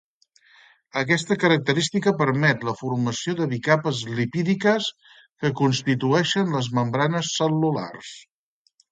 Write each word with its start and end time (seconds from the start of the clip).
Aquesta 0.99 1.35
característica 1.41 2.13
permet 2.21 2.63
la 2.69 2.73
formació 2.79 3.35
de 3.41 3.45
bicapes 3.51 3.99
lipídiques 4.19 4.87
que 5.43 5.51
constitueixen 5.59 6.49
les 6.57 6.71
membranes 6.79 7.29
cel·lulars. 7.35 8.15